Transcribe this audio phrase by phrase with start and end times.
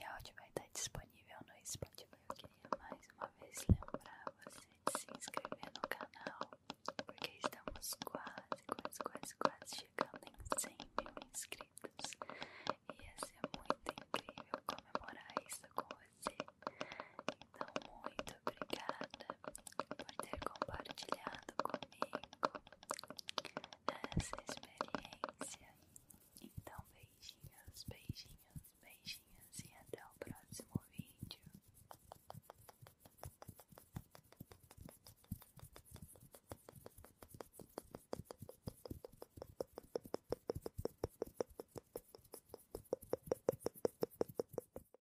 [0.00, 0.45] 下去呗